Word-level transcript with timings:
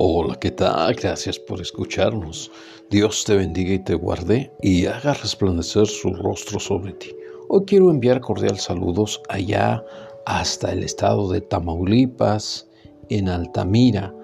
Hola, 0.00 0.36
¿qué 0.38 0.52
tal? 0.52 0.94
Gracias 0.94 1.40
por 1.40 1.60
escucharnos. 1.60 2.52
Dios 2.88 3.24
te 3.24 3.34
bendiga 3.34 3.74
y 3.74 3.80
te 3.80 3.94
guarde 3.94 4.52
y 4.62 4.86
haga 4.86 5.12
resplandecer 5.12 5.88
su 5.88 6.14
rostro 6.14 6.60
sobre 6.60 6.92
ti. 6.92 7.10
Hoy 7.48 7.64
quiero 7.66 7.90
enviar 7.90 8.20
cordial 8.20 8.60
saludos 8.60 9.20
allá 9.28 9.84
hasta 10.24 10.70
el 10.70 10.84
estado 10.84 11.28
de 11.32 11.40
Tamaulipas, 11.40 12.68
en 13.08 13.28
Altamira, 13.28 14.14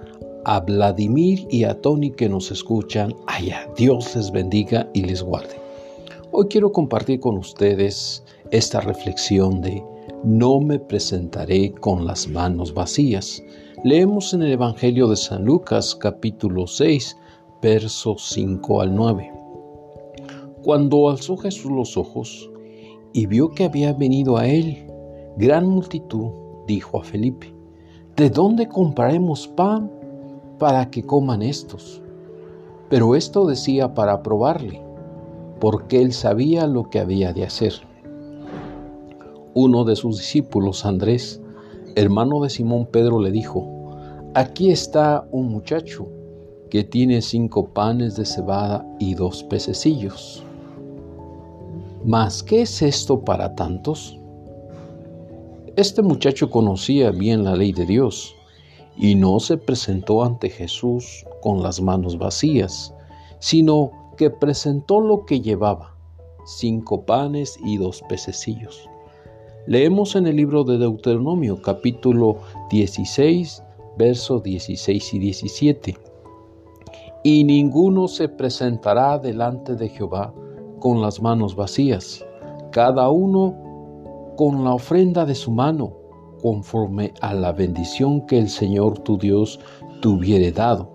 a 0.44 0.60
Vladimir 0.60 1.44
y 1.50 1.64
a 1.64 1.80
Tony 1.80 2.12
que 2.12 2.28
nos 2.28 2.52
escuchan 2.52 3.12
allá. 3.26 3.68
Dios 3.76 4.14
les 4.14 4.30
bendiga 4.30 4.88
y 4.94 5.02
les 5.02 5.24
guarde. 5.24 5.56
Hoy 6.30 6.46
quiero 6.46 6.70
compartir 6.70 7.18
con 7.18 7.36
ustedes 7.36 8.22
esta 8.52 8.80
reflexión 8.80 9.60
de 9.60 9.82
no 10.24 10.58
me 10.58 10.78
presentaré 10.78 11.72
con 11.72 12.06
las 12.06 12.28
manos 12.28 12.72
vacías. 12.72 13.42
Leemos 13.84 14.32
en 14.32 14.42
el 14.42 14.52
Evangelio 14.52 15.06
de 15.06 15.16
San 15.16 15.44
Lucas 15.44 15.94
capítulo 15.94 16.66
6, 16.66 17.18
versos 17.60 18.30
5 18.30 18.80
al 18.80 18.94
9. 18.94 19.30
Cuando 20.62 21.10
alzó 21.10 21.36
Jesús 21.36 21.70
los 21.70 21.98
ojos 21.98 22.50
y 23.12 23.26
vio 23.26 23.50
que 23.50 23.64
había 23.64 23.92
venido 23.92 24.38
a 24.38 24.46
él 24.46 24.90
gran 25.36 25.68
multitud, 25.68 26.30
dijo 26.66 27.00
a 27.00 27.04
Felipe, 27.04 27.54
¿de 28.16 28.30
dónde 28.30 28.66
compraremos 28.66 29.46
pan 29.46 29.92
para 30.58 30.90
que 30.90 31.02
coman 31.02 31.42
estos? 31.42 32.00
Pero 32.88 33.14
esto 33.14 33.44
decía 33.44 33.92
para 33.92 34.22
probarle, 34.22 34.80
porque 35.60 36.00
él 36.00 36.14
sabía 36.14 36.66
lo 36.66 36.88
que 36.88 36.98
había 36.98 37.34
de 37.34 37.44
hacer. 37.44 37.93
Uno 39.56 39.84
de 39.84 39.94
sus 39.94 40.18
discípulos, 40.18 40.84
Andrés, 40.84 41.40
hermano 41.94 42.42
de 42.42 42.50
Simón 42.50 42.86
Pedro, 42.86 43.20
le 43.20 43.30
dijo, 43.30 43.70
Aquí 44.34 44.72
está 44.72 45.28
un 45.30 45.48
muchacho 45.48 46.08
que 46.70 46.82
tiene 46.82 47.22
cinco 47.22 47.68
panes 47.68 48.16
de 48.16 48.24
cebada 48.24 48.84
y 48.98 49.14
dos 49.14 49.44
pececillos. 49.44 50.42
¿Mas 52.04 52.42
qué 52.42 52.62
es 52.62 52.82
esto 52.82 53.20
para 53.20 53.54
tantos? 53.54 54.18
Este 55.76 56.02
muchacho 56.02 56.50
conocía 56.50 57.12
bien 57.12 57.44
la 57.44 57.54
ley 57.54 57.72
de 57.72 57.86
Dios 57.86 58.34
y 58.96 59.14
no 59.14 59.38
se 59.38 59.56
presentó 59.56 60.24
ante 60.24 60.50
Jesús 60.50 61.24
con 61.40 61.62
las 61.62 61.80
manos 61.80 62.18
vacías, 62.18 62.92
sino 63.38 63.92
que 64.16 64.30
presentó 64.30 65.00
lo 65.00 65.24
que 65.26 65.40
llevaba, 65.40 65.94
cinco 66.44 67.06
panes 67.06 67.56
y 67.64 67.76
dos 67.76 68.02
pececillos. 68.08 68.88
Leemos 69.66 70.14
en 70.14 70.26
el 70.26 70.36
libro 70.36 70.62
de 70.62 70.76
Deuteronomio 70.76 71.62
capítulo 71.62 72.36
16 72.68 73.62
versos 73.96 74.42
16 74.42 75.14
y 75.14 75.18
17. 75.18 75.98
Y 77.22 77.44
ninguno 77.44 78.06
se 78.06 78.28
presentará 78.28 79.18
delante 79.18 79.74
de 79.74 79.88
Jehová 79.88 80.34
con 80.80 81.00
las 81.00 81.22
manos 81.22 81.56
vacías, 81.56 82.22
cada 82.72 83.08
uno 83.08 83.56
con 84.36 84.64
la 84.64 84.74
ofrenda 84.74 85.24
de 85.24 85.34
su 85.34 85.50
mano, 85.50 85.94
conforme 86.42 87.14
a 87.22 87.32
la 87.32 87.52
bendición 87.52 88.26
que 88.26 88.36
el 88.36 88.50
Señor 88.50 88.98
tu 88.98 89.16
Dios 89.16 89.58
te 90.02 90.08
hubiere 90.08 90.52
dado. 90.52 90.90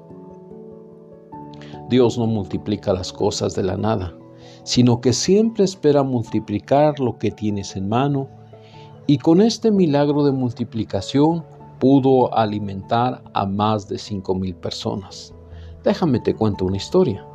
Dios 1.89 2.19
no 2.19 2.27
multiplica 2.27 2.93
las 2.93 3.11
cosas 3.11 3.55
de 3.55 3.63
la 3.63 3.77
nada, 3.77 4.15
sino 4.61 5.01
que 5.01 5.11
siempre 5.11 5.63
espera 5.63 6.03
multiplicar 6.03 6.99
lo 6.99 7.17
que 7.17 7.31
tienes 7.31 7.75
en 7.75 7.89
mano, 7.89 8.29
y 9.09 9.17
con 9.17 9.41
este 9.41 9.71
milagro 9.71 10.23
de 10.23 10.31
multiplicación 10.31 11.43
pudo 11.79 12.31
alimentar 12.37 13.23
a 13.33 13.47
más 13.47 13.87
de 13.89 13.97
cinco 13.97 14.35
mil 14.35 14.53
personas. 14.53 15.33
Déjame 15.83 16.19
te 16.19 16.35
cuento 16.35 16.65
una 16.65 16.77
historia. 16.77 17.25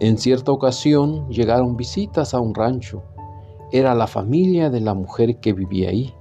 En 0.00 0.18
cierta 0.18 0.50
ocasión 0.50 1.28
llegaron 1.28 1.76
visitas 1.76 2.34
a 2.34 2.40
un 2.40 2.56
rancho. 2.56 3.04
Era 3.70 3.94
la 3.94 4.08
familia 4.08 4.68
de 4.68 4.80
la 4.80 4.94
mujer 4.94 5.38
que 5.38 5.52
vivía 5.52 5.90
ahí. 5.90 6.12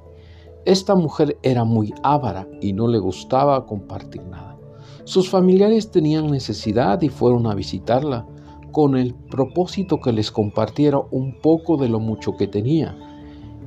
Esta 0.66 0.94
mujer 0.94 1.36
era 1.42 1.64
muy 1.64 1.92
ávara 2.04 2.48
y 2.62 2.74
no 2.74 2.88
le 2.88 3.00
gustaba 3.00 3.66
compartir 3.66 4.22
nada. 4.26 4.56
Sus 5.04 5.32
familiares 5.32 5.90
tenían 5.90 6.30
necesidad 6.30 7.02
y 7.02 7.10
fueron 7.10 7.48
a 7.48 7.56
visitarla 7.56 8.28
con 8.72 8.96
el 8.96 9.16
propósito 9.16 10.00
que 10.00 10.14
les 10.14 10.30
compartiera 10.30 11.00
un 11.10 11.42
poco 11.42 11.76
de 11.78 11.90
lo 11.90 12.00
mucho 12.00 12.38
que 12.38 12.46
tenía. 12.46 12.96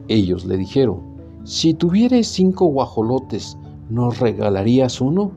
Ellos 0.06 0.44
le 0.44 0.56
dijeron, 0.56 1.13
si 1.44 1.74
tuvieres 1.74 2.28
cinco 2.28 2.66
guajolotes, 2.66 3.56
¿nos 3.90 4.18
regalarías 4.18 5.00
uno? 5.00 5.32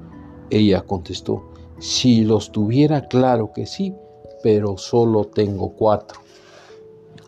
Ella 0.49 0.81
contestó, 0.81 1.43
si 1.79 2.23
los 2.23 2.51
tuviera, 2.51 3.07
claro 3.07 3.51
que 3.53 3.65
sí, 3.65 3.93
pero 4.41 4.77
solo 4.77 5.25
tengo 5.25 5.73
cuatro. 5.73 6.21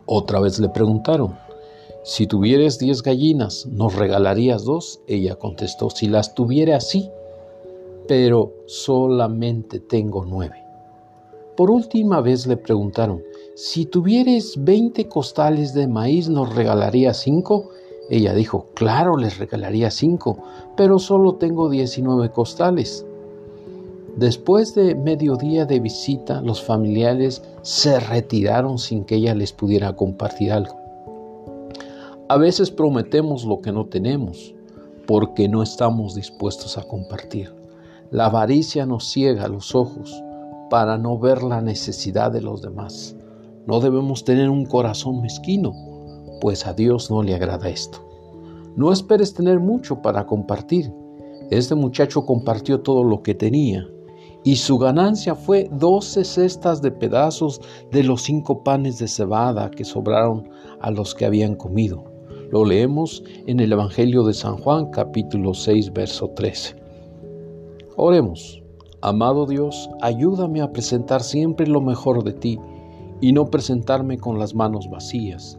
Otra 0.06 0.40
vez 0.40 0.60
le 0.60 0.70
preguntaron, 0.70 1.38
si 2.04 2.26
tuvieras 2.26 2.80
diez 2.80 3.04
gallinas, 3.04 3.68
¿nos 3.68 3.96
regalarías 3.96 4.64
dos? 4.64 5.02
Ella 5.08 5.36
contestó, 5.36 5.90
si 5.90 6.08
las 6.08 6.34
tuviera 6.34 6.78
así, 6.78 7.12
pero 8.08 8.54
solamente 8.66 9.80
tengo 9.82 10.24
nueve. 10.26 10.56
Por 11.58 11.70
última 11.70 12.22
vez 12.22 12.48
le 12.48 12.56
preguntaron, 12.56 13.22
si 13.56 13.86
tuvieras 13.86 14.54
veinte 14.58 15.10
costales 15.10 15.74
de 15.74 15.88
maíz, 15.88 16.30
¿nos 16.30 16.56
regalarías 16.56 17.18
cinco? 17.18 17.72
Ella 18.10 18.34
dijo, 18.34 18.68
claro, 18.74 19.18
les 19.18 19.38
regalaría 19.38 19.92
cinco, 19.92 20.40
pero 20.76 20.98
solo 20.98 21.36
tengo 21.36 21.70
19 21.70 22.32
costales. 22.32 23.06
Después 24.16 24.74
de 24.74 24.96
mediodía 24.96 25.66
de 25.66 25.80
visita, 25.80 26.42
los 26.42 26.62
familiares 26.62 27.44
se 27.62 28.00
retiraron 28.00 28.80
sin 28.80 29.06
que 29.06 29.16
ella 29.16 29.36
les 29.36 29.54
pudiera 29.54 29.96
compartir 29.96 30.52
algo. 30.52 30.76
A 32.28 32.38
veces 32.38 32.72
prometemos 32.72 33.46
lo 33.46 33.62
que 33.62 33.72
no 33.72 33.86
tenemos 33.86 34.56
porque 35.06 35.48
no 35.48 35.62
estamos 35.64 36.16
dispuestos 36.16 36.78
a 36.78 36.84
compartir. 36.84 37.54
La 38.12 38.26
avaricia 38.26 38.86
nos 38.86 39.12
ciega 39.12 39.48
los 39.48 39.76
ojos 39.76 40.24
para 40.70 40.98
no 40.98 41.18
ver 41.18 41.44
la 41.44 41.62
necesidad 41.62 42.32
de 42.32 42.42
los 42.42 42.62
demás. 42.62 43.16
No 43.68 43.80
debemos 43.80 44.24
tener 44.24 44.50
un 44.50 44.66
corazón 44.66 45.22
mezquino 45.22 45.89
pues 46.40 46.66
a 46.66 46.74
Dios 46.74 47.10
no 47.12 47.24
le 47.24 47.36
agrada 47.36 47.70
esto. 47.70 48.00
No 48.76 48.92
esperes 48.92 49.34
tener 49.34 49.60
mucho 49.60 50.02
para 50.02 50.26
compartir. 50.26 50.92
Este 51.52 51.76
muchacho 51.76 52.26
compartió 52.26 52.82
todo 52.82 53.04
lo 53.04 53.22
que 53.22 53.36
tenía 53.36 53.88
y 54.44 54.56
su 54.56 54.78
ganancia 54.78 55.36
fue 55.36 55.70
doce 55.72 56.24
cestas 56.24 56.82
de 56.82 56.92
pedazos 56.92 57.62
de 57.92 58.04
los 58.04 58.22
cinco 58.24 58.64
panes 58.64 58.98
de 59.00 59.08
cebada 59.08 59.70
que 59.70 59.84
sobraron 59.84 60.50
a 60.80 60.92
los 60.92 61.14
que 61.14 61.26
habían 61.26 61.56
comido. 61.56 62.06
Lo 62.52 62.66
leemos 62.66 63.24
en 63.48 63.60
el 63.60 63.74
Evangelio 63.74 64.24
de 64.24 64.34
San 64.34 64.58
Juan 64.58 64.92
capítulo 64.92 65.54
6 65.54 65.92
verso 65.94 66.30
13. 66.36 66.76
Oremos. 67.96 68.64
Amado 69.02 69.46
Dios, 69.46 69.90
ayúdame 70.02 70.62
a 70.62 70.74
presentar 70.74 71.22
siempre 71.22 71.68
lo 71.68 71.80
mejor 71.80 72.24
de 72.24 72.34
ti 72.34 72.60
y 73.22 73.32
no 73.32 73.46
presentarme 73.46 74.18
con 74.18 74.40
las 74.40 74.54
manos 74.54 74.90
vacías. 74.90 75.58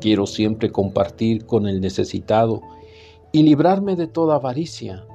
Quiero 0.00 0.26
siempre 0.26 0.70
compartir 0.70 1.46
con 1.46 1.66
el 1.66 1.80
necesitado 1.80 2.60
y 3.32 3.42
librarme 3.42 3.96
de 3.96 4.06
toda 4.06 4.36
avaricia. 4.36 5.06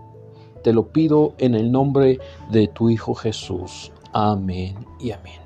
Te 0.63 0.73
lo 0.73 0.91
pido 0.91 1.33
en 1.37 1.55
el 1.55 1.71
nombre 1.71 2.19
de 2.51 2.67
tu 2.67 2.89
Hijo 2.89 3.13
Jesús. 3.13 3.91
Amén 4.13 4.75
y 4.99 5.11
amén. 5.11 5.39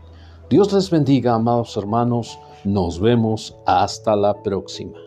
Dios 0.49 0.73
les 0.73 0.89
bendiga, 0.89 1.35
amados 1.35 1.75
hermanos. 1.77 2.39
Nos 2.63 2.99
vemos 2.99 3.55
hasta 3.65 4.15
la 4.15 4.41
próxima. 4.41 5.04